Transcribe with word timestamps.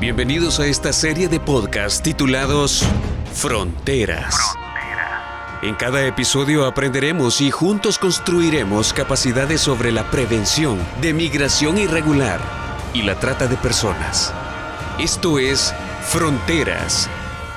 Bienvenidos 0.00 0.60
a 0.60 0.66
esta 0.66 0.92
serie 0.92 1.26
de 1.26 1.40
podcasts 1.40 2.00
titulados 2.00 2.84
Fronteras. 3.34 4.32
En 5.60 5.74
cada 5.74 6.06
episodio 6.06 6.66
aprenderemos 6.66 7.40
y 7.40 7.50
juntos 7.50 7.98
construiremos 7.98 8.92
capacidades 8.92 9.60
sobre 9.60 9.90
la 9.90 10.08
prevención 10.08 10.78
de 11.00 11.12
migración 11.12 11.78
irregular 11.78 12.38
y 12.94 13.02
la 13.02 13.18
trata 13.18 13.48
de 13.48 13.56
personas. 13.56 14.32
Esto 15.00 15.40
es 15.40 15.74
Fronteras 16.02 17.10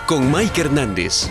con 0.07 0.31
Mike 0.31 0.61
Hernández. 0.61 1.29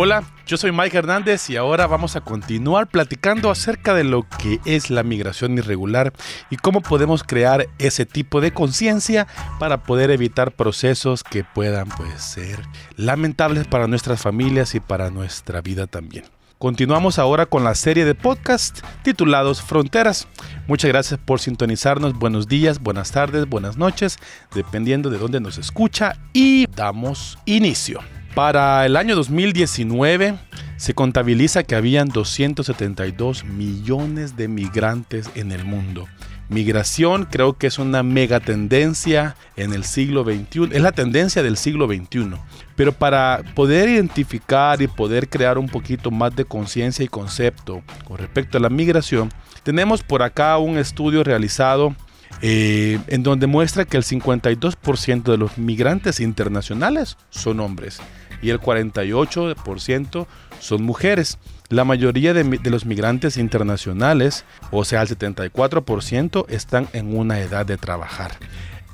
Hola, 0.00 0.22
yo 0.46 0.56
soy 0.56 0.70
Mike 0.70 0.96
Hernández 0.96 1.50
y 1.50 1.56
ahora 1.56 1.88
vamos 1.88 2.14
a 2.14 2.20
continuar 2.20 2.86
platicando 2.86 3.50
acerca 3.50 3.94
de 3.94 4.04
lo 4.04 4.28
que 4.38 4.60
es 4.64 4.90
la 4.90 5.02
migración 5.02 5.58
irregular 5.58 6.12
y 6.50 6.56
cómo 6.56 6.82
podemos 6.82 7.24
crear 7.24 7.66
ese 7.80 8.06
tipo 8.06 8.40
de 8.40 8.52
conciencia 8.52 9.26
para 9.58 9.82
poder 9.82 10.12
evitar 10.12 10.52
procesos 10.52 11.24
que 11.24 11.42
puedan 11.42 11.88
pues, 11.88 12.22
ser 12.22 12.60
lamentables 12.94 13.66
para 13.66 13.88
nuestras 13.88 14.22
familias 14.22 14.76
y 14.76 14.78
para 14.78 15.10
nuestra 15.10 15.62
vida 15.62 15.88
también. 15.88 16.26
Continuamos 16.58 17.18
ahora 17.18 17.46
con 17.46 17.64
la 17.64 17.74
serie 17.74 18.04
de 18.04 18.14
podcast 18.14 18.78
titulados 19.02 19.62
Fronteras. 19.62 20.28
Muchas 20.68 20.90
gracias 20.90 21.18
por 21.18 21.40
sintonizarnos. 21.40 22.16
Buenos 22.16 22.46
días, 22.46 22.78
buenas 22.78 23.10
tardes, 23.10 23.48
buenas 23.48 23.76
noches, 23.76 24.18
dependiendo 24.54 25.10
de 25.10 25.18
dónde 25.18 25.40
nos 25.40 25.58
escucha 25.58 26.16
y 26.32 26.68
damos 26.68 27.36
inicio. 27.46 28.00
Para 28.34 28.86
el 28.86 28.96
año 28.96 29.16
2019 29.16 30.38
se 30.76 30.94
contabiliza 30.94 31.64
que 31.64 31.74
habían 31.74 32.08
272 32.08 33.44
millones 33.44 34.36
de 34.36 34.46
migrantes 34.46 35.30
en 35.34 35.50
el 35.50 35.64
mundo. 35.64 36.06
Migración 36.48 37.26
creo 37.30 37.58
que 37.58 37.66
es 37.66 37.78
una 37.78 38.02
mega 38.02 38.40
tendencia 38.40 39.36
en 39.56 39.74
el 39.74 39.84
siglo 39.84 40.24
XXI, 40.24 40.70
es 40.72 40.80
la 40.80 40.92
tendencia 40.92 41.42
del 41.42 41.58
siglo 41.58 41.86
XXI. 41.86 42.36
Pero 42.74 42.92
para 42.92 43.42
poder 43.54 43.88
identificar 43.88 44.80
y 44.80 44.86
poder 44.86 45.28
crear 45.28 45.58
un 45.58 45.68
poquito 45.68 46.10
más 46.10 46.34
de 46.36 46.46
conciencia 46.46 47.04
y 47.04 47.08
concepto 47.08 47.82
con 48.04 48.16
respecto 48.16 48.56
a 48.56 48.60
la 48.60 48.70
migración, 48.70 49.30
tenemos 49.62 50.02
por 50.02 50.22
acá 50.22 50.56
un 50.56 50.78
estudio 50.78 51.22
realizado 51.22 51.94
eh, 52.40 52.98
en 53.08 53.24
donde 53.24 53.46
muestra 53.46 53.84
que 53.84 53.96
el 53.96 54.04
52% 54.04 55.22
de 55.24 55.36
los 55.36 55.58
migrantes 55.58 56.20
internacionales 56.20 57.16
son 57.30 57.60
hombres 57.60 58.00
y 58.42 58.50
el 58.50 58.60
48% 58.60 60.26
son 60.60 60.82
mujeres. 60.82 61.38
La 61.68 61.84
mayoría 61.84 62.32
de, 62.32 62.44
los 62.70 62.86
migrantes 62.86 63.36
internacionales, 63.36 64.44
o 64.70 64.84
sea, 64.84 65.02
el 65.02 65.08
74%, 65.08 66.46
están 66.48 66.88
en 66.92 67.16
una 67.16 67.40
edad 67.40 67.66
de 67.66 67.76
trabajar. 67.76 68.32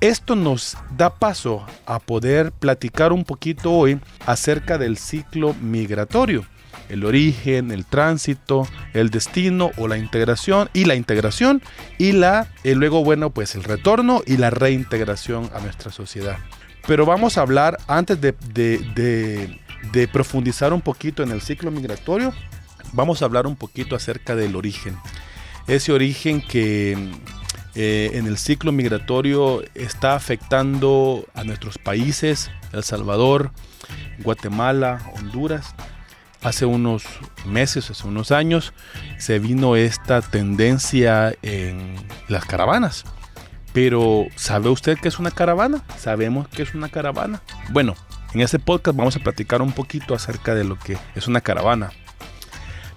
Esto 0.00 0.34
nos 0.34 0.76
da 0.96 1.14
paso 1.14 1.64
a 1.86 1.98
poder 1.98 2.52
platicar 2.52 3.12
un 3.12 3.24
poquito 3.24 3.72
hoy 3.72 4.00
acerca 4.26 4.76
del 4.76 4.98
ciclo 4.98 5.54
migratorio 5.60 6.44
el 6.88 7.04
origen, 7.04 7.70
el 7.70 7.86
tránsito, 7.86 8.68
el 8.92 9.10
destino 9.10 9.70
o 9.76 9.88
la 9.88 9.96
integración 9.96 10.68
y 10.72 10.84
la 10.84 10.94
integración 10.94 11.62
y 11.98 12.12
la 12.12 12.48
y 12.62 12.74
luego 12.74 13.04
bueno 13.04 13.30
pues 13.30 13.54
el 13.54 13.64
retorno 13.64 14.22
y 14.26 14.36
la 14.36 14.50
reintegración 14.50 15.50
a 15.54 15.60
nuestra 15.60 15.90
sociedad. 15.90 16.38
Pero 16.86 17.06
vamos 17.06 17.38
a 17.38 17.40
hablar, 17.40 17.78
antes 17.86 18.20
de, 18.20 19.58
profundizar 20.12 20.72
un 20.72 20.82
poquito 20.82 21.22
en 21.22 21.30
el 21.30 21.40
ciclo 21.40 21.70
migratorio, 21.70 22.32
vamos 22.92 23.22
a 23.22 23.24
hablar 23.24 23.46
un 23.46 23.56
poquito 23.56 23.96
acerca 23.96 24.36
del 24.36 24.54
origen. 24.54 24.96
Ese 25.66 25.92
origen 25.92 26.42
que 26.46 27.10
eh, 27.74 28.10
en 28.14 28.26
el 28.26 28.36
ciclo 28.36 28.70
migratorio 28.70 29.62
está 29.74 30.14
afectando 30.14 31.26
a 31.34 31.42
nuestros 31.44 31.78
países, 31.78 32.50
El 32.72 32.84
Salvador, 32.84 33.50
Guatemala, 34.18 35.00
Honduras. 35.16 35.74
Hace 36.42 36.66
unos 36.66 37.04
meses, 37.46 37.90
hace 37.90 38.06
unos 38.06 38.30
años, 38.30 38.74
se 39.18 39.38
vino 39.38 39.76
esta 39.76 40.20
tendencia 40.20 41.34
en 41.40 41.96
las 42.28 42.44
caravanas. 42.44 43.06
Pero, 43.74 44.28
¿sabe 44.36 44.70
usted 44.70 44.96
qué 45.02 45.08
es 45.08 45.18
una 45.18 45.32
caravana? 45.32 45.82
¿Sabemos 45.98 46.46
qué 46.46 46.62
es 46.62 46.74
una 46.74 46.88
caravana? 46.88 47.42
Bueno, 47.70 47.96
en 48.32 48.40
este 48.40 48.60
podcast 48.60 48.96
vamos 48.96 49.16
a 49.16 49.18
platicar 49.18 49.62
un 49.62 49.72
poquito 49.72 50.14
acerca 50.14 50.54
de 50.54 50.62
lo 50.62 50.78
que 50.78 50.96
es 51.16 51.26
una 51.26 51.40
caravana. 51.40 51.90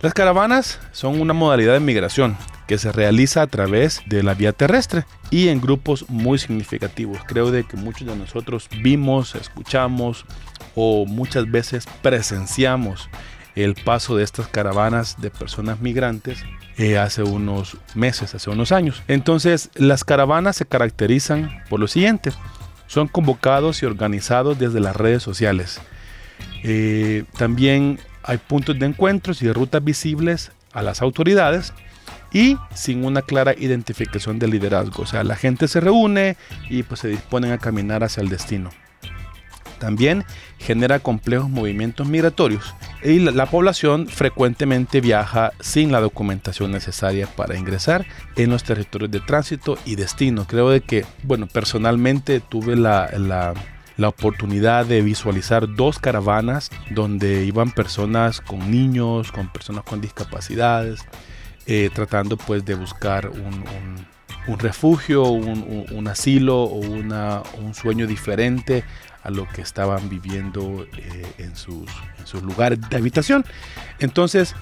Las 0.01 0.13
caravanas 0.13 0.79
son 0.91 1.19
una 1.19 1.33
modalidad 1.33 1.73
de 1.73 1.79
migración 1.79 2.37
que 2.67 2.77
se 2.77 2.91
realiza 2.91 3.41
a 3.41 3.47
través 3.47 4.03
de 4.05 4.21
la 4.21 4.35
vía 4.35 4.53
terrestre 4.53 5.05
y 5.31 5.47
en 5.47 5.61
grupos 5.61 6.07
muy 6.09 6.37
significativos. 6.37 7.17
Creo 7.25 7.49
de 7.49 7.63
que 7.63 7.75
muchos 7.75 8.07
de 8.07 8.15
nosotros 8.15 8.69
vimos, 8.83 9.33
escuchamos 9.33 10.25
o 10.75 11.07
muchas 11.07 11.49
veces 11.49 11.87
presenciamos 12.03 13.09
el 13.57 13.73
paso 13.73 14.15
de 14.15 14.23
estas 14.23 14.47
caravanas 14.47 15.19
de 15.19 15.31
personas 15.31 15.79
migrantes 15.81 16.43
eh, 16.77 16.99
hace 16.99 17.23
unos 17.23 17.77
meses, 17.95 18.35
hace 18.35 18.49
unos 18.51 18.71
años. 18.71 19.01
Entonces, 19.07 19.71
las 19.73 20.03
caravanas 20.03 20.57
se 20.57 20.65
caracterizan 20.65 21.63
por 21.69 21.79
lo 21.79 21.87
siguiente. 21.87 22.31
Son 22.85 23.07
convocados 23.07 23.81
y 23.81 23.87
organizados 23.87 24.59
desde 24.59 24.79
las 24.79 24.95
redes 24.95 25.23
sociales. 25.23 25.81
Eh, 26.63 27.23
también 27.37 27.99
hay 28.23 28.37
puntos 28.37 28.77
de 28.77 28.85
encuentros 28.85 29.41
y 29.41 29.51
rutas 29.51 29.83
visibles 29.83 30.51
a 30.71 30.83
las 30.83 31.01
autoridades 31.01 31.73
y 32.31 32.57
sin 32.75 33.05
una 33.05 33.23
clara 33.23 33.55
identificación 33.57 34.37
de 34.37 34.47
liderazgo. 34.47 35.01
O 35.01 35.07
sea, 35.07 35.23
la 35.23 35.35
gente 35.35 35.67
se 35.67 35.79
reúne 35.79 36.37
y 36.69 36.83
pues 36.83 36.99
se 36.99 37.07
disponen 37.07 37.51
a 37.53 37.57
caminar 37.57 38.03
hacia 38.03 38.21
el 38.21 38.29
destino. 38.29 38.69
También 39.79 40.25
genera 40.57 40.99
complejos 40.99 41.49
movimientos 41.49 42.07
migratorios 42.07 42.73
y 43.03 43.19
la, 43.19 43.45
población 43.45 44.07
frecuentemente 44.07 45.01
viaja 45.01 45.53
sin 45.59 45.91
la 45.91 46.01
documentación 46.01 46.71
necesaria 46.71 47.27
para 47.27 47.57
ingresar 47.57 48.05
en 48.35 48.49
los 48.49 48.63
territorios 48.63 49.11
de 49.11 49.19
tránsito 49.19 49.77
y 49.85 49.95
destino. 49.95 50.45
Creo 50.47 50.69
de 50.69 50.81
que, 50.81 51.05
bueno, 51.23 51.47
personalmente 51.47 52.39
tuve 52.39 52.75
la, 52.75 53.09
la 53.97 54.09
oportunidad 54.09 54.85
de 54.85 55.01
visualizar 55.01 55.75
dos 55.75 55.99
caravanas 55.99 56.69
donde 56.91 57.43
iban 57.45 57.71
personas 57.71 58.41
con 58.41 58.71
niños, 58.71 59.31
con 59.31 59.51
personas 59.51 59.83
con 59.83 59.99
discapacidades, 59.99 61.05
eh, 61.65 61.89
tratando 61.93 62.37
pues 62.37 62.63
de 62.63 62.75
buscar 62.75 63.27
un, 63.27 63.65
un, 64.47 64.59
refugio, 64.59 65.23
un, 65.23 65.85
un, 65.91 66.07
asilo 66.07 66.63
o 66.63 66.79
una, 66.79 67.41
un 67.61 67.73
sueño 67.73 68.07
diferente 68.07 68.85
a 69.27 69.29
lo 69.29 69.45
que 69.49 69.61
estaban 69.61 70.07
viviendo 70.07 70.87
eh, 70.97 71.25
en, 71.37 71.55
sus, 71.57 71.85
en 72.17 72.25
sus 72.25 72.41
lugares 72.41 72.79
de 72.89 72.95
habitación. 72.95 73.45
Entonces, 73.99 74.55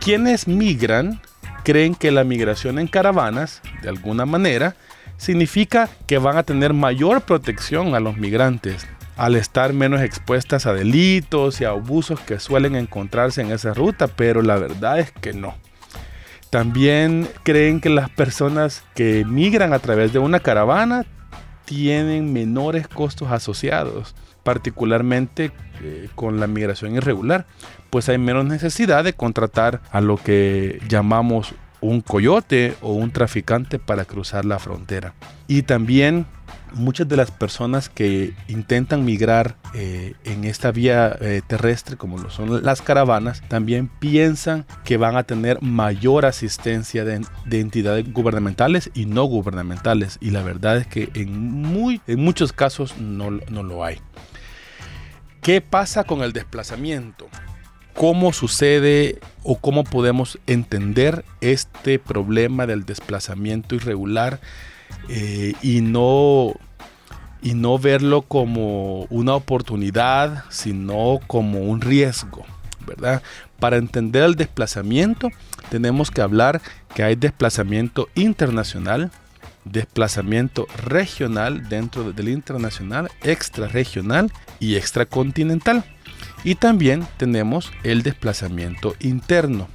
quienes 0.00 0.48
migran 0.48 1.22
creen 1.62 1.94
que 1.94 2.10
la 2.10 2.24
migración 2.24 2.80
en 2.80 2.88
caravanas, 2.88 3.62
de 3.82 3.88
alguna 3.88 4.26
manera, 4.26 4.74
significa 5.16 5.88
que 6.06 6.18
van 6.18 6.36
a 6.36 6.42
tener 6.42 6.74
mayor 6.74 7.22
protección 7.22 7.94
a 7.94 8.00
los 8.00 8.16
migrantes 8.16 8.86
al 9.16 9.36
estar 9.36 9.72
menos 9.72 10.00
expuestas 10.00 10.66
a 10.66 10.72
delitos 10.72 11.60
y 11.60 11.64
a 11.64 11.70
abusos 11.70 12.18
que 12.20 12.40
suelen 12.40 12.74
encontrarse 12.74 13.42
en 13.42 13.52
esa 13.52 13.74
ruta, 13.74 14.08
pero 14.08 14.42
la 14.42 14.56
verdad 14.56 14.98
es 14.98 15.12
que 15.12 15.32
no. 15.32 15.56
También 16.50 17.28
creen 17.42 17.80
que 17.80 17.90
las 17.90 18.10
personas 18.10 18.82
que 18.94 19.24
migran 19.24 19.72
a 19.72 19.78
través 19.78 20.12
de 20.12 20.18
una 20.18 20.40
caravana 20.40 21.04
tienen 21.68 22.32
menores 22.32 22.88
costos 22.88 23.30
asociados, 23.30 24.14
particularmente 24.42 25.52
eh, 25.82 26.08
con 26.14 26.40
la 26.40 26.46
migración 26.46 26.96
irregular, 26.96 27.44
pues 27.90 28.08
hay 28.08 28.16
menos 28.16 28.46
necesidad 28.46 29.04
de 29.04 29.12
contratar 29.12 29.82
a 29.90 30.00
lo 30.00 30.16
que 30.16 30.80
llamamos 30.88 31.54
un 31.82 32.00
coyote 32.00 32.74
o 32.80 32.94
un 32.94 33.10
traficante 33.10 33.78
para 33.78 34.06
cruzar 34.06 34.46
la 34.46 34.58
frontera. 34.58 35.12
Y 35.46 35.60
también 35.62 36.24
muchas 36.74 37.08
de 37.08 37.16
las 37.16 37.30
personas 37.30 37.88
que 37.88 38.34
intentan 38.48 39.04
migrar 39.04 39.56
eh, 39.74 40.14
en 40.24 40.44
esta 40.44 40.70
vía 40.70 41.16
eh, 41.20 41.42
terrestre, 41.46 41.96
como 41.96 42.18
lo 42.18 42.30
son 42.30 42.62
las 42.64 42.82
caravanas, 42.82 43.42
también 43.48 43.88
piensan 43.88 44.66
que 44.84 44.96
van 44.96 45.16
a 45.16 45.24
tener 45.24 45.60
mayor 45.62 46.26
asistencia 46.26 47.04
de, 47.04 47.24
entidades 47.50 48.12
gubernamentales 48.12 48.90
y 48.94 49.06
no 49.06 49.24
gubernamentales. 49.24 50.18
Y 50.20 50.30
la 50.30 50.42
verdad 50.42 50.78
es 50.78 50.86
que 50.86 51.10
en, 51.14 51.62
muy, 51.62 52.00
en 52.06 52.20
muchos 52.20 52.52
casos 52.52 52.98
no, 52.98 53.30
no 53.30 53.62
lo 53.62 53.84
hay. 53.84 53.98
¿Qué 55.42 55.60
pasa 55.60 56.04
con 56.04 56.22
el 56.22 56.32
desplazamiento? 56.32 57.28
¿Cómo 57.98 58.32
sucede 58.32 59.18
o 59.42 59.58
cómo 59.58 59.82
podemos 59.82 60.38
entender 60.46 61.24
este 61.40 61.98
problema 61.98 62.64
del 62.64 62.86
desplazamiento 62.86 63.74
irregular? 63.74 64.38
Eh, 65.08 65.54
y, 65.62 65.80
no, 65.80 66.54
y 67.42 67.54
no 67.54 67.76
verlo 67.76 68.22
como 68.22 69.02
una 69.10 69.34
oportunidad, 69.34 70.44
sino 70.48 71.18
como 71.26 71.62
un 71.62 71.80
riesgo. 71.80 72.44
¿verdad? 72.86 73.20
Para 73.58 73.78
entender 73.78 74.22
el 74.22 74.36
desplazamiento, 74.36 75.30
tenemos 75.68 76.12
que 76.12 76.20
hablar 76.20 76.62
que 76.94 77.02
hay 77.02 77.16
desplazamiento 77.16 78.08
internacional, 78.14 79.10
desplazamiento 79.64 80.68
regional 80.84 81.68
dentro 81.68 82.12
del 82.12 82.28
internacional, 82.28 83.10
extrarregional 83.24 84.32
y 84.60 84.76
extracontinental. 84.76 85.84
Y 86.44 86.54
también 86.54 87.06
tenemos 87.16 87.72
el 87.82 88.02
desplazamiento 88.02 88.94
interno. 89.00 89.68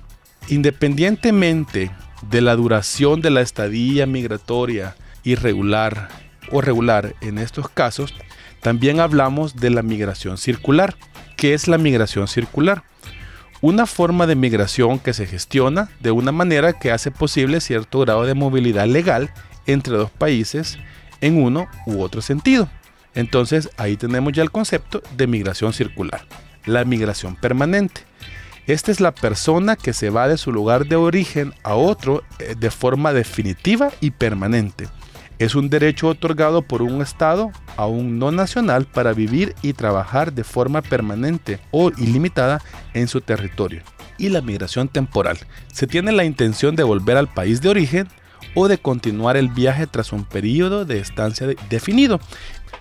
Independientemente 0.48 1.92
de 2.30 2.42
la 2.42 2.56
duración 2.56 3.22
de 3.22 3.30
la 3.30 3.42
estadía 3.42 4.06
migratoria 4.06 4.96
irregular 5.24 6.10
o 6.52 6.62
regular 6.62 7.16
en 7.22 7.38
estos 7.38 7.70
casos, 7.70 8.14
también 8.62 9.00
hablamos 9.00 9.56
de 9.56 9.70
la 9.70 9.84
migración 9.84 10.38
circular. 10.38 10.96
¿Qué 11.36 11.54
es 11.54 11.68
la 11.68 11.78
migración 11.78 12.28
circular? 12.28 12.84
Una 13.62 13.86
forma 13.86 14.28
de 14.28 14.36
migración 14.36 15.00
que 15.00 15.14
se 15.14 15.26
gestiona 15.26 15.90
de 16.00 16.12
una 16.12 16.32
manera 16.32 16.74
que 16.74 16.92
hace 16.92 17.12
posible 17.12 17.62
cierto 17.62 18.00
grado 18.00 18.24
de 18.26 18.34
movilidad 18.34 18.88
legal 18.88 19.32
entre 19.66 19.96
dos 19.96 20.12
países 20.12 20.78
en 21.22 21.42
uno 21.42 21.68
u 21.86 22.02
otro 22.02 22.22
sentido. 22.22 22.70
Entonces 23.16 23.70
ahí 23.78 23.96
tenemos 23.96 24.34
ya 24.34 24.44
el 24.44 24.52
concepto 24.52 25.02
de 25.16 25.28
migración 25.28 25.72
circular. 25.74 26.26
La 26.66 26.86
migración 26.86 27.36
permanente. 27.36 28.02
Esta 28.66 28.92
es 28.92 29.02
la 29.02 29.14
persona 29.14 29.76
que 29.76 29.92
se 29.92 30.10
va 30.10 30.28
de 30.28 30.38
su 30.38 30.54
lugar 30.54 30.86
de 30.86 30.96
origen 30.96 31.54
a 31.64 31.76
otro 31.76 32.24
eh, 32.40 32.56
de 32.58 32.72
forma 32.72 33.12
definitiva 33.12 33.92
y 34.00 34.12
permanente. 34.12 34.88
Es 35.38 35.56
un 35.56 35.70
derecho 35.70 36.08
otorgado 36.08 36.62
por 36.62 36.82
un 36.82 37.02
Estado 37.02 37.52
a 37.76 37.88
un 37.88 38.20
no 38.20 38.32
nacional 38.32 38.86
para 38.86 39.12
vivir 39.12 39.56
y 39.62 39.74
trabajar 39.74 40.32
de 40.32 40.46
forma 40.46 40.82
permanente 40.82 41.60
o 41.72 41.92
ilimitada 41.98 42.62
en 42.94 43.10
su 43.10 43.20
territorio. 43.20 43.82
Y 44.18 44.30
la 44.30 44.42
migración 44.42 44.88
temporal. 44.88 45.38
Se 45.74 45.86
tiene 45.86 46.14
la 46.14 46.24
intención 46.24 46.78
de 46.78 46.84
volver 46.84 47.18
al 47.18 47.28
país 47.28 47.62
de 47.62 47.70
origen 47.70 48.08
o 48.56 48.68
de 48.68 48.78
continuar 48.78 49.36
el 49.36 49.50
viaje 49.50 49.88
tras 49.88 50.14
un 50.14 50.24
periodo 50.24 50.86
de 50.86 51.00
estancia 51.00 51.48
definido. 51.70 52.20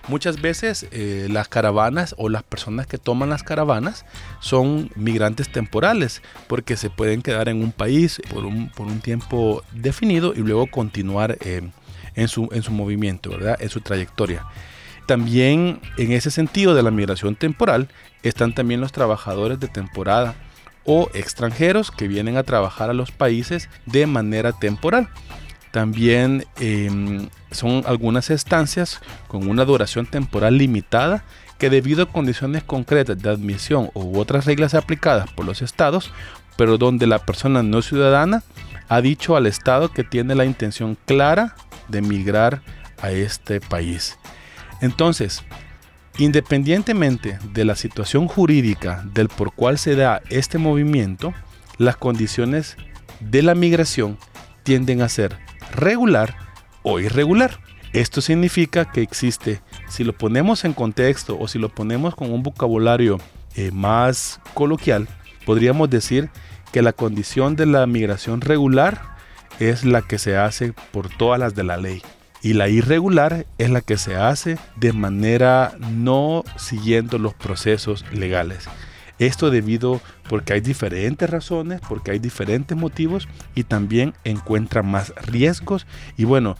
Muchas 0.07 0.41
veces 0.41 0.85
eh, 0.91 1.27
las 1.29 1.47
caravanas 1.47 2.13
o 2.17 2.27
las 2.27 2.43
personas 2.43 2.87
que 2.87 2.97
toman 2.97 3.29
las 3.29 3.43
caravanas 3.43 4.05
son 4.39 4.89
migrantes 4.95 5.49
temporales 5.49 6.21
porque 6.47 6.75
se 6.75 6.89
pueden 6.89 7.21
quedar 7.21 7.47
en 7.47 7.63
un 7.63 7.71
país 7.71 8.21
por 8.29 8.45
un, 8.45 8.69
tiempo 9.01 9.63
definido 9.71 10.33
y 10.35 10.39
luego 10.39 10.67
continuar 10.67 11.37
eh, 11.41 11.69
en, 12.15 12.27
su, 12.27 12.49
en 12.51 12.63
su 12.63 12.71
movimiento, 12.71 13.29
¿verdad? 13.29 13.57
en 13.59 13.69
su 13.69 13.79
trayectoria. 13.79 14.45
También 15.05 15.81
en 15.97 16.11
ese 16.11 16.31
sentido 16.31 16.75
de 16.75 16.83
la 16.83 16.91
migración 16.91 17.35
temporal 17.35 17.89
están 18.23 18.53
también 18.53 18.81
los 18.81 18.91
trabajadores 18.91 19.59
de 19.59 19.67
temporada 19.67 20.35
o 20.85 21.09
extranjeros 21.13 21.91
que 21.91 22.07
vienen 22.07 22.37
a 22.37 22.43
trabajar 22.43 22.89
a 22.89 22.93
los 22.93 23.11
países 23.11 23.69
de 23.85 24.05
manera 24.07 24.51
temporal. 24.53 25.09
También 25.73 26.45
em, 26.59 27.29
son 27.49 27.81
algunas 27.87 28.29
estancias 28.29 29.01
con 29.27 29.49
una 29.49 29.65
duración 29.65 30.05
temporal 30.05 30.59
limitada 30.59 31.23
que 31.57 31.71
debido 31.71 32.03
a 32.03 32.11
condiciones 32.11 32.63
concretas 32.63 33.17
de 33.17 33.31
admisión 33.31 33.89
u 33.95 34.19
otras 34.19 34.45
reglas 34.45 34.75
aplicadas 34.75 35.31
por 35.31 35.45
los 35.45 35.63
estados, 35.63 36.11
pero 36.57 36.77
donde 36.77 37.07
la 37.07 37.17
persona 37.17 37.63
no 37.63 37.81
ciudadana 37.81 38.43
ha 38.87 39.01
dicho 39.01 39.35
al 39.35 39.47
estado 39.47 39.89
que 39.89 40.03
tiene 40.03 40.35
la 40.35 40.45
intención 40.45 40.95
clara 41.07 41.55
de 41.87 41.97
emigrar 41.97 42.61
a 43.01 43.09
este 43.09 43.59
país. 43.59 44.19
Entonces, 44.79 45.43
independientemente 46.19 47.39
de 47.51 47.65
la 47.65 47.75
situación 47.75 48.27
jurídica 48.27 49.03
del 49.11 49.27
por 49.27 49.53
cual 49.55 49.79
se 49.79 49.95
da 49.95 50.21
este 50.29 50.59
movimiento, 50.59 51.33
las 51.79 51.97
condiciones 51.97 52.77
de 53.21 53.41
la 53.41 53.55
migración 53.55 54.19
tienden 54.61 55.01
a 55.01 55.09
ser 55.09 55.35
regular 55.73 56.35
o 56.81 56.99
irregular. 56.99 57.59
Esto 57.93 58.21
significa 58.21 58.85
que 58.85 59.01
existe, 59.01 59.61
si 59.87 60.03
lo 60.03 60.13
ponemos 60.13 60.65
en 60.65 60.73
contexto 60.73 61.37
o 61.39 61.47
si 61.47 61.59
lo 61.59 61.69
ponemos 61.69 62.15
con 62.15 62.31
un 62.31 62.41
vocabulario 62.41 63.19
eh, 63.55 63.71
más 63.71 64.39
coloquial, 64.53 65.07
podríamos 65.45 65.89
decir 65.89 66.29
que 66.71 66.81
la 66.81 66.93
condición 66.93 67.55
de 67.55 67.67
la 67.67 67.85
migración 67.85 68.41
regular 68.41 69.15
es 69.59 69.85
la 69.85 70.01
que 70.01 70.17
se 70.17 70.37
hace 70.37 70.73
por 70.91 71.09
todas 71.09 71.39
las 71.39 71.53
de 71.53 71.63
la 71.63 71.77
ley 71.77 72.01
y 72.43 72.53
la 72.53 72.67
irregular 72.67 73.45
es 73.57 73.69
la 73.69 73.81
que 73.81 73.97
se 73.97 74.17
hace 74.17 74.57
de 74.75 74.91
manera 74.91 75.75
no 75.79 76.43
siguiendo 76.57 77.17
los 77.17 77.33
procesos 77.33 78.05
legales. 78.11 78.67
Esto 79.25 79.49
debido 79.49 80.01
porque 80.27 80.51
hay 80.51 80.59
diferentes 80.59 81.29
razones, 81.29 81.79
porque 81.87 82.11
hay 82.11 82.19
diferentes 82.19 82.77
motivos 82.77 83.29
y 83.55 83.63
también 83.63 84.13
encuentra 84.25 84.83
más 84.83 85.13
riesgos. 85.15 85.87
Y 86.17 86.25
bueno, 86.25 86.57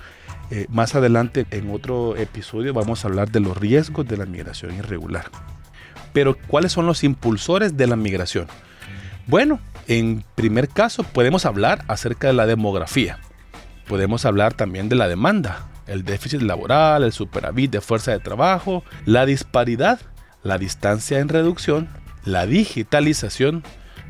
eh, 0.49 0.67
más 0.69 0.95
adelante 0.95 1.45
en 1.51 1.71
otro 1.71 2.15
episodio 2.15 2.73
vamos 2.73 3.03
a 3.03 3.09
hablar 3.09 3.31
de 3.31 3.41
los 3.41 3.57
riesgos 3.57 4.07
de 4.07 4.15
la 4.15 4.25
migración 4.25 4.73
irregular. 4.75 5.25
Pero 6.13 6.37
¿cuáles 6.47 6.71
son 6.71 6.85
los 6.85 7.03
impulsores 7.03 7.75
de 7.75 7.85
la 7.85 7.97
migración? 7.97 8.47
Bueno, 9.27 9.59
en 9.89 10.23
primer 10.35 10.69
caso 10.69 11.03
podemos 11.03 11.45
hablar 11.45 11.83
acerca 11.89 12.27
de 12.27 12.33
la 12.33 12.45
demografía. 12.45 13.19
Podemos 13.89 14.23
hablar 14.25 14.53
también 14.53 14.87
de 14.87 14.95
la 14.95 15.09
demanda, 15.09 15.67
el 15.85 16.05
déficit 16.05 16.41
laboral, 16.41 17.03
el 17.03 17.11
superávit 17.11 17.71
de 17.71 17.81
fuerza 17.81 18.11
de 18.11 18.19
trabajo, 18.19 18.85
la 19.05 19.25
disparidad, 19.25 19.99
la 20.43 20.57
distancia 20.57 21.19
en 21.19 21.27
reducción 21.27 21.89
la 22.25 22.45
digitalización, 22.45 23.63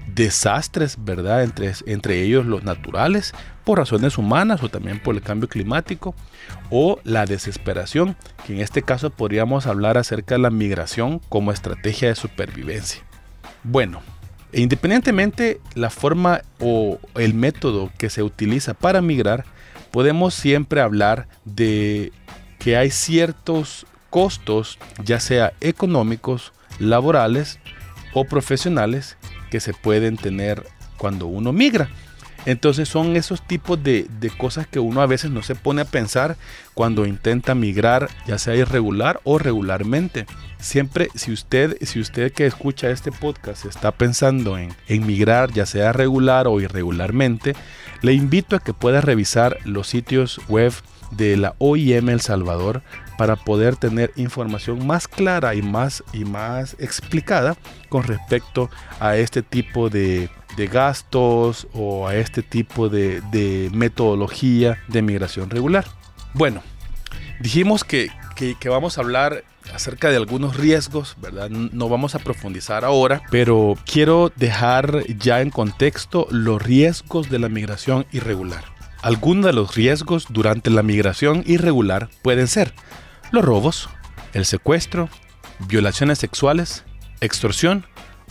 desastres, 0.07 0.97
¿verdad? 0.99 1.43
Entre, 1.43 1.73
entre 1.85 2.21
ellos 2.21 2.45
los 2.45 2.63
naturales, 2.63 3.33
por 3.63 3.79
razones 3.79 4.17
humanas 4.17 4.61
o 4.63 4.69
también 4.69 4.99
por 4.99 5.15
el 5.15 5.21
cambio 5.21 5.47
climático, 5.47 6.13
o 6.69 6.99
la 7.03 7.25
desesperación, 7.25 8.15
que 8.45 8.53
en 8.53 8.61
este 8.61 8.81
caso 8.81 9.09
podríamos 9.09 9.67
hablar 9.67 9.97
acerca 9.97 10.35
de 10.35 10.41
la 10.41 10.49
migración 10.49 11.19
como 11.29 11.51
estrategia 11.51 12.09
de 12.09 12.15
supervivencia. 12.15 13.03
Bueno, 13.63 14.01
independientemente 14.51 15.61
la 15.75 15.89
forma 15.89 16.41
o 16.59 16.99
el 17.15 17.33
método 17.33 17.91
que 17.97 18.09
se 18.09 18.23
utiliza 18.23 18.73
para 18.73 19.01
migrar, 19.01 19.45
podemos 19.91 20.33
siempre 20.33 20.81
hablar 20.81 21.27
de 21.45 22.11
que 22.59 22.77
hay 22.77 22.91
ciertos 22.91 23.85
costos, 24.09 24.77
ya 25.03 25.19
sea 25.19 25.53
económicos, 25.59 26.53
laborales 26.79 27.59
o 28.13 28.25
profesionales 28.25 29.17
que 29.49 29.59
se 29.59 29.73
pueden 29.73 30.17
tener 30.17 30.65
cuando 30.97 31.27
uno 31.27 31.51
migra. 31.51 31.89
Entonces 32.45 32.89
son 32.89 33.15
esos 33.15 33.41
tipos 33.45 33.81
de, 33.81 34.07
cosas 34.37 34.67
que 34.67 34.79
uno 34.79 35.01
a 35.01 35.05
veces 35.05 35.31
no 35.31 35.43
se 35.43 35.55
pone 35.55 35.81
a 35.81 35.85
pensar 35.85 36.35
cuando 36.73 37.05
intenta 37.05 37.55
migrar, 37.55 38.09
ya 38.27 38.37
sea 38.37 38.55
irregular 38.55 39.21
o 39.23 39.37
regularmente. 39.37 40.25
Siempre, 40.59 41.07
si 41.15 41.31
usted, 41.31 41.77
si 41.81 41.99
usted 41.99 42.33
que 42.33 42.45
escucha 42.45 42.89
este 42.89 43.11
podcast 43.11 43.65
está 43.65 43.91
pensando 43.91 44.57
en, 44.57 44.73
en 44.87 45.05
migrar, 45.05 45.51
ya 45.53 45.65
sea 45.65 45.93
regular 45.93 46.47
o 46.47 46.59
irregularmente, 46.59 47.55
le 48.01 48.13
invito 48.13 48.55
a 48.55 48.59
que 48.59 48.73
pueda 48.73 48.99
revisar 48.99 49.59
los 49.63 49.87
sitios 49.87 50.41
web 50.49 50.73
de 51.15 51.37
la 51.37 51.55
OIM 51.59 52.09
El 52.09 52.21
Salvador 52.21 52.81
para 53.17 53.35
poder 53.35 53.75
tener 53.75 54.11
información 54.15 54.85
más 54.85 55.07
clara 55.07 55.55
y 55.55 55.61
más, 55.61 56.03
y 56.13 56.25
más 56.25 56.75
explicada 56.79 57.55
con 57.89 58.03
respecto 58.03 58.69
a 58.99 59.17
este 59.17 59.41
tipo 59.41 59.89
de, 59.89 60.29
gastos 60.71 61.67
o 61.73 62.07
a 62.07 62.15
este 62.15 62.43
tipo 62.43 62.89
de, 62.89 63.69
metodología 63.73 64.79
de 64.87 65.01
migración 65.01 65.49
regular. 65.49 65.85
Bueno, 66.33 66.61
dijimos 67.39 67.83
que, 67.83 68.09
que, 68.35 68.69
vamos 68.69 68.97
a 68.97 69.01
hablar 69.01 69.43
acerca 69.73 70.09
de 70.09 70.17
algunos 70.17 70.57
riesgos, 70.57 71.15
¿verdad? 71.21 71.49
No 71.49 71.89
vamos 71.89 72.15
a 72.15 72.19
profundizar 72.19 72.83
ahora, 72.83 73.21
pero 73.31 73.77
quiero 73.85 74.31
dejar 74.35 75.05
ya 75.17 75.41
en 75.41 75.49
contexto 75.49 76.27
los 76.29 76.61
riesgos 76.61 77.29
de 77.29 77.39
la 77.39 77.49
migración 77.49 78.05
irregular. 78.11 78.72
Algunos 79.03 79.45
de 79.45 79.51
los 79.51 79.75
riesgos 79.75 80.27
durante 80.29 80.69
la 80.69 80.81
migración 80.81 81.43
irregular 81.45 82.07
pueden 82.21 82.47
ser 82.47 82.73
los 83.31 83.43
robos, 83.43 83.89
el 84.31 84.45
secuestro, 84.45 85.09
violaciones 85.67 86.19
sexuales, 86.19 86.85
extorsión, 87.19 87.85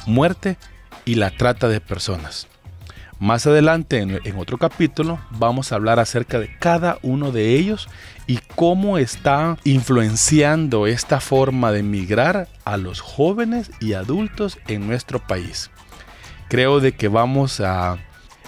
muerte 0.07 0.57
y 1.05 1.17
la 1.17 1.29
trata 1.29 1.69
de 1.69 1.83
personas. 1.83 2.49
Más 3.19 3.47
adelante 3.47 3.99
en, 3.99 4.39
otro 4.39 4.57
capítulo 4.57 5.21
vamos 5.33 5.73
a 5.73 5.75
hablar 5.75 6.01
acerca 6.01 6.39
de 6.41 6.57
cada 6.59 6.99
uno 7.03 7.33
de 7.33 7.55
ellos 7.55 7.91
y 8.27 8.39
cómo 8.57 8.97
está 8.97 9.59
influenciando 9.65 10.87
esta 10.87 11.21
forma 11.21 11.71
de 11.71 11.83
migrar 11.83 12.49
a 12.65 12.79
los 12.79 13.03
jóvenes 13.03 13.71
y 13.79 13.93
adultos 13.93 14.59
en 14.69 14.87
nuestro 14.87 15.19
país. 15.19 15.71
Creo 16.49 16.81
de 16.81 16.93
que 16.93 17.09
vamos 17.09 17.61
a 17.61 17.99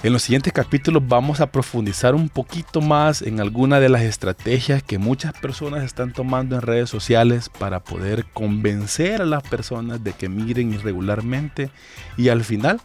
En 0.04 0.12
los 0.12 0.24
siguientes 0.24 0.52
capítulos 0.52 1.02
vamos 1.08 1.40
a 1.40 1.50
profundizar 1.50 2.14
un 2.14 2.28
poquito 2.28 2.82
más 2.82 3.22
en 3.22 3.40
alguna 3.40 3.80
de 3.80 3.88
las 3.88 4.02
estrategias 4.02 4.82
que 4.82 4.98
muchas 4.98 5.32
personas 5.32 5.82
están 5.82 6.12
tomando 6.12 6.56
en 6.56 6.60
redes 6.60 6.90
sociales 6.90 7.48
para 7.48 7.82
poder 7.82 8.26
convencer 8.34 9.22
a 9.22 9.24
las 9.24 9.42
personas 9.42 10.04
de 10.04 10.12
que 10.12 10.28
migren 10.28 10.74
irregularmente 10.74 11.70
y 12.18 12.28
al 12.28 12.44
final 12.44 12.82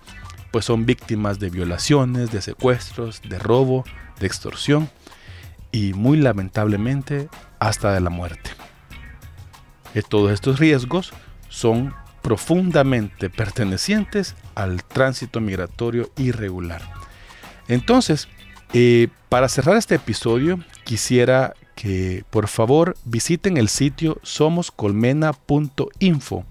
pues 0.52 0.64
son 0.64 0.86
víctimas 0.86 1.40
de 1.40 1.50
violaciones, 1.50 2.32
de 2.32 2.42
secuestros, 2.42 3.22
de 3.28 3.38
robo, 3.38 3.84
de 4.22 4.26
extorsión 4.26 4.90
y 5.74 5.92
muy 5.92 6.20
lamentablemente 6.20 7.28
hasta 7.60 7.92
de 7.92 8.00
la 8.00 8.10
muerte. 8.10 8.52
Y 9.94 10.02
todos 10.04 10.32
estos 10.32 10.58
riesgos 10.58 11.12
son 11.50 11.94
profundamente 12.22 13.30
pertenecientes 13.30 14.38
al 14.56 14.86
tránsito 14.86 15.42
migratorio 15.42 16.12
irregular. 16.16 16.99
Entonces, 17.70 18.28
eh, 18.74 19.08
para 19.30 19.48
cerrar 19.48 19.78
este 19.78 19.96
episodio, 19.96 20.60
quisiera 20.84 21.54
que 21.76 22.26
por 22.30 22.50
favor 22.50 22.98
visiten 23.06 23.56
el 23.56 23.70
sitio 23.70 24.20
somoscolmena.info. 24.22 26.44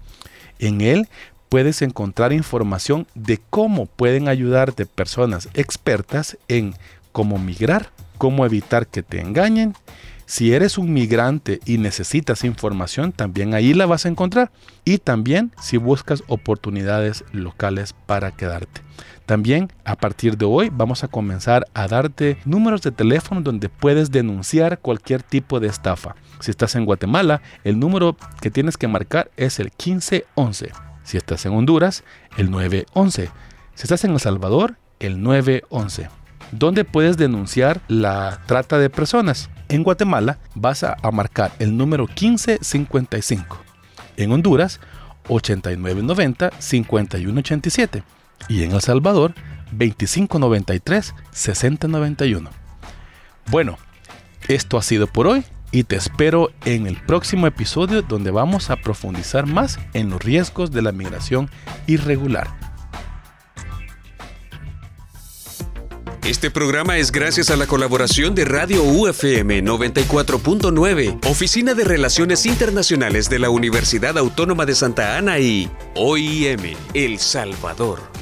En 0.57 0.81
él 0.81 1.07
puedes 1.49 1.83
encontrar 1.83 2.33
información 2.33 3.05
de 3.13 3.39
cómo 3.49 3.85
pueden 3.85 4.27
ayudarte 4.27 4.87
personas 4.87 5.49
expertas 5.53 6.35
en 6.47 6.73
cómo 7.11 7.37
migrar, 7.37 7.91
cómo 8.17 8.43
evitar 8.45 8.87
que 8.87 9.03
te 9.03 9.19
engañen. 9.19 9.75
Si 10.29 10.53
eres 10.53 10.77
un 10.77 10.93
migrante 10.93 11.59
y 11.65 11.79
necesitas 11.79 12.43
información, 12.43 13.13
también 13.13 13.55
ahí 13.55 13.73
la 13.73 13.87
vas 13.87 14.05
a 14.05 14.09
encontrar. 14.09 14.51
Y 14.85 14.99
también 14.99 15.51
si 15.59 15.77
buscas 15.77 16.21
oportunidades 16.27 17.25
locales 17.31 17.95
para 18.05 18.29
quedarte. 18.29 18.81
También 19.25 19.73
a 19.85 19.95
partir 19.95 20.37
de 20.37 20.45
hoy 20.45 20.69
vamos 20.71 21.03
a 21.03 21.07
comenzar 21.07 21.65
a 21.73 21.87
darte 21.87 22.37
números 22.45 22.83
de 22.83 22.91
teléfono 22.91 23.41
donde 23.41 23.69
puedes 23.69 24.11
denunciar 24.11 24.77
cualquier 24.77 25.23
tipo 25.23 25.59
de 25.59 25.67
estafa. 25.67 26.15
Si 26.41 26.51
estás 26.51 26.75
en 26.75 26.85
Guatemala, 26.85 27.41
el 27.63 27.79
número 27.79 28.15
que 28.39 28.51
tienes 28.51 28.77
que 28.77 28.87
marcar 28.87 29.31
es 29.35 29.59
el 29.59 29.71
1511. 29.83 30.69
Si 31.05 31.17
estás 31.17 31.43
en 31.47 31.53
Honduras, 31.53 32.03
el 32.37 32.51
911. 32.51 33.31
Si 33.73 33.81
estás 33.81 34.03
en 34.03 34.11
El 34.11 34.19
Salvador, 34.19 34.75
el 34.99 35.23
911. 35.23 36.18
¿Dónde 36.51 36.83
puedes 36.83 37.15
denunciar 37.17 37.81
la 37.87 38.41
trata 38.47 38.79
de 38.79 38.89
personas? 38.89 39.51
En 39.67 39.83
Guatemala 39.83 40.39
vas 40.55 40.83
a, 40.83 40.97
marcar 41.11 41.51
el 41.59 41.77
número 41.77 42.07
1555. 42.07 43.61
En 44.17 44.31
Honduras, 44.31 44.79
8990-5187 45.27 48.01
y 48.47 48.63
en 48.63 48.71
El 48.71 48.81
Salvador 48.81 49.35
2593 49.71 51.13
6091. 51.31 52.49
Bueno, 53.51 53.77
esto 54.47 54.79
ha 54.79 54.81
sido 54.81 55.05
por 55.05 55.27
hoy 55.27 55.43
y 55.71 55.83
te 55.83 55.97
espero 55.97 56.49
en 56.65 56.87
el 56.87 56.97
próximo 56.97 57.45
episodio 57.45 58.01
donde 58.01 58.31
vamos 58.31 58.71
a 58.71 58.77
profundizar 58.77 59.45
más 59.45 59.77
en 59.93 60.09
los 60.09 60.23
riesgos 60.23 60.71
de 60.71 60.81
la 60.81 60.91
migración 60.91 61.47
irregular. 61.85 62.68
Este 66.29 66.51
programa 66.51 66.99
es 66.99 67.11
gracias 67.11 67.49
a 67.49 67.55
la 67.55 67.65
colaboración 67.65 68.35
de 68.35 68.45
Radio 68.45 68.83
UFM 68.83 69.63
94.9, 69.63 71.25
Oficina 71.25 71.73
de 71.73 71.83
Relaciones 71.83 72.45
Internacionales 72.45 73.31
de 73.31 73.39
la 73.39 73.49
Universidad 73.49 74.15
Autónoma 74.15 74.67
de 74.67 74.75
Santa 74.75 75.17
Ana 75.17 75.39
y 75.39 75.71
OIM 75.95 76.75
El 76.93 77.17
Salvador. 77.17 78.18